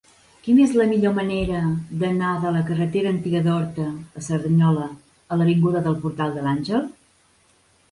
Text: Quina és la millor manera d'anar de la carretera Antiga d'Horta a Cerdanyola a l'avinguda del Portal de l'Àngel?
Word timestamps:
Quina 0.45 0.61
és 0.69 0.71
la 0.77 0.85
millor 0.91 1.11
manera 1.17 1.59
d'anar 2.03 2.31
de 2.45 2.53
la 2.55 2.63
carretera 2.71 3.13
Antiga 3.17 3.43
d'Horta 3.49 3.87
a 4.23 4.25
Cerdanyola 4.29 4.89
a 5.37 5.41
l'avinguda 5.43 5.85
del 5.91 6.01
Portal 6.07 6.37
de 6.41 6.49
l'Àngel? 6.49 6.91